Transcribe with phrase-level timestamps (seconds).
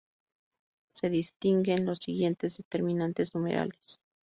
[0.95, 3.99] Se distinguen los siguientes determinantes numerales.